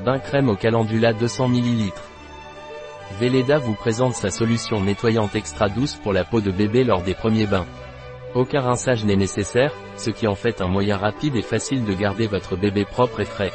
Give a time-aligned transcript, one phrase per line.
[0.00, 1.92] Bain crème au calendula 200 ml.
[3.20, 7.14] Velleda vous présente sa solution nettoyante extra douce pour la peau de bébé lors des
[7.14, 7.66] premiers bains.
[8.34, 12.26] Aucun rinçage n'est nécessaire, ce qui en fait un moyen rapide et facile de garder
[12.26, 13.52] votre bébé propre et frais.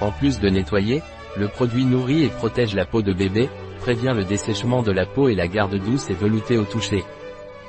[0.00, 1.02] En plus de nettoyer,
[1.36, 3.48] le produit nourrit et protège la peau de bébé,
[3.80, 7.02] prévient le dessèchement de la peau et la garde douce et veloutée au toucher.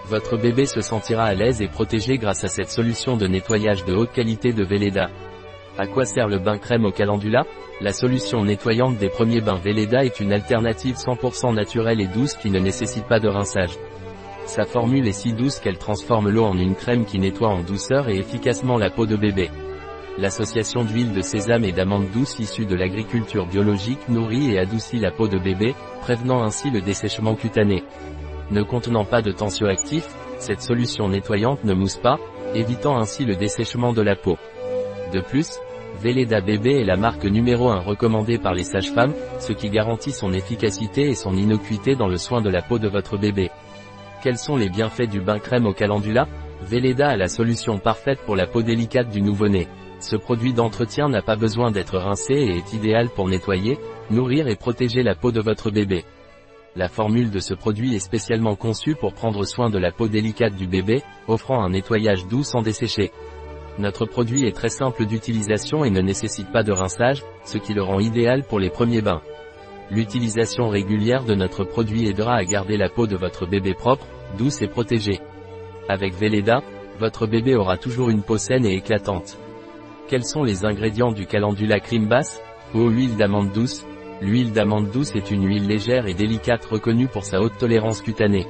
[0.06, 3.96] Votre bébé se sentira à l'aise et protégé grâce à cette solution de nettoyage de
[3.96, 5.10] haute qualité de Velleda.
[5.76, 7.46] À quoi sert le bain crème au calendula?
[7.82, 12.52] La solution nettoyante des premiers bains Velleda est une alternative 100% naturelle et douce qui
[12.52, 13.76] ne nécessite pas de rinçage.
[14.46, 18.08] Sa formule est si douce qu'elle transforme l'eau en une crème qui nettoie en douceur
[18.08, 19.50] et efficacement la peau de bébé.
[20.20, 25.10] L'association d'huile de sésame et d'amandes douces issue de l'agriculture biologique nourrit et adoucit la
[25.10, 27.84] peau de bébé, prévenant ainsi le dessèchement cutané.
[28.52, 32.20] Ne contenant pas de tensioactif, cette solution nettoyante ne mousse pas,
[32.54, 34.38] évitant ainsi le dessèchement de la peau.
[35.14, 35.60] De plus,
[36.02, 40.34] Velleda Bébé est la marque numéro 1 recommandée par les sages-femmes, ce qui garantit son
[40.34, 43.52] efficacité et son innocuité dans le soin de la peau de votre bébé.
[44.24, 46.28] Quels sont les bienfaits du bain crème au calendula?
[46.64, 49.68] Velleda a la solution parfaite pour la peau délicate du nouveau-né.
[50.00, 53.78] Ce produit d'entretien n'a pas besoin d'être rincé et est idéal pour nettoyer,
[54.10, 56.06] nourrir et protéger la peau de votre bébé.
[56.76, 60.56] La formule de ce produit est spécialement conçue pour prendre soin de la peau délicate
[60.56, 63.12] du bébé, offrant un nettoyage doux sans dessécher.
[63.80, 67.82] Notre produit est très simple d'utilisation et ne nécessite pas de rinçage, ce qui le
[67.82, 69.22] rend idéal pour les premiers bains.
[69.90, 74.06] L'utilisation régulière de notre produit aidera à garder la peau de votre bébé propre,
[74.38, 75.20] douce et protégée.
[75.90, 76.62] Avec Velleda,
[77.00, 79.38] votre bébé aura toujours une peau saine et éclatante.
[80.08, 82.42] Quels sont les ingrédients du calendula crème basse
[82.74, 83.86] huile d'amande douce,
[84.24, 88.48] L'huile d'amande douce est une huile légère et délicate reconnue pour sa haute tolérance cutanée.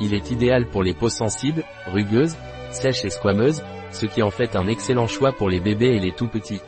[0.00, 2.36] Il est idéal pour les peaux sensibles, rugueuses,
[2.70, 6.12] sèches et squameuses, ce qui en fait un excellent choix pour les bébés et les
[6.12, 6.60] tout petits.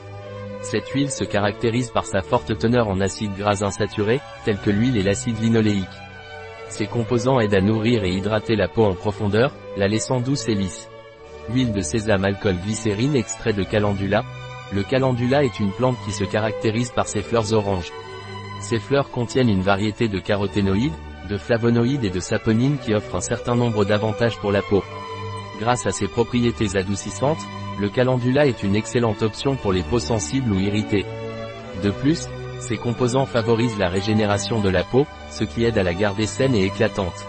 [0.63, 4.97] Cette huile se caractérise par sa forte teneur en acides gras insaturés, tels que l'huile
[4.97, 5.87] et l'acide linoléique.
[6.69, 10.55] Ces composants aident à nourrir et hydrater la peau en profondeur, la laissant douce et
[10.55, 10.89] lisse.
[11.49, 14.23] Huile de sésame alcool glycérine extrait de calendula.
[14.73, 17.91] Le calendula est une plante qui se caractérise par ses fleurs oranges.
[18.61, 20.93] Ces fleurs contiennent une variété de caroténoïdes,
[21.29, 24.85] de flavonoïdes et de saponines qui offrent un certain nombre d'avantages pour la peau.
[25.61, 27.47] Grâce à ses propriétés adoucissantes,
[27.79, 31.05] le calendula est une excellente option pour les peaux sensibles ou irritées.
[31.85, 32.29] De plus,
[32.61, 36.55] ces composants favorisent la régénération de la peau, ce qui aide à la garder saine
[36.55, 37.27] et éclatante.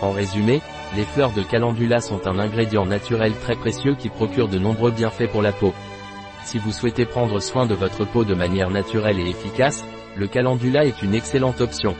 [0.00, 0.60] En résumé,
[0.94, 5.30] les fleurs de calendula sont un ingrédient naturel très précieux qui procure de nombreux bienfaits
[5.32, 5.74] pour la peau.
[6.44, 9.84] Si vous souhaitez prendre soin de votre peau de manière naturelle et efficace,
[10.16, 11.96] le calendula est une excellente option.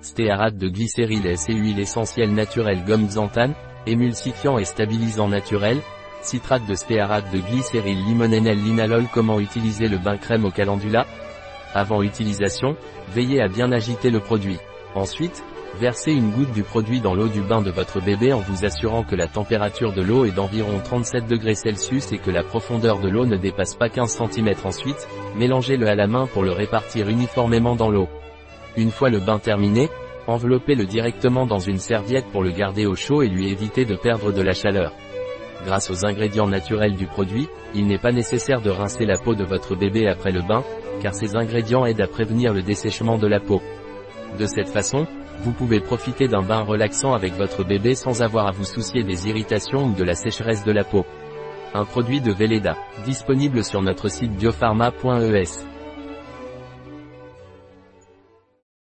[0.00, 3.54] Stéarate de glycéryl S et huile essentielle naturelle gomme xanthane,
[3.86, 5.80] émulsifiant et stabilisant naturel,
[6.22, 11.06] citrate de stéarate de glycéryl limonène linalol Comment utiliser le bain crème au calendula?
[11.74, 12.76] Avant utilisation,
[13.12, 14.58] veillez à bien agiter le produit.
[14.94, 15.42] Ensuite,
[15.80, 19.02] versez une goutte du produit dans l'eau du bain de votre bébé en vous assurant
[19.02, 23.26] que la température de l'eau est d'environ 37 degrés et que la profondeur de l'eau
[23.26, 27.90] ne dépasse pas 15 cm ensuite, mélangez-le à la main pour le répartir uniformément dans
[27.90, 28.08] l'eau.
[28.76, 29.88] Une fois le bain terminé,
[30.26, 34.32] enveloppez-le directement dans une serviette pour le garder au chaud et lui éviter de perdre
[34.32, 34.92] de la chaleur.
[35.64, 39.44] Grâce aux ingrédients naturels du produit, il n'est pas nécessaire de rincer la peau de
[39.44, 40.62] votre bébé après le bain,
[41.00, 43.62] car ces ingrédients aident à prévenir le dessèchement de la peau.
[44.38, 45.06] De cette façon,
[45.40, 49.28] vous pouvez profiter d'un bain relaxant avec votre bébé sans avoir à vous soucier des
[49.28, 51.04] irritations ou de la sécheresse de la peau.
[51.72, 55.73] Un produit de Velleda, disponible sur notre site biopharma.es.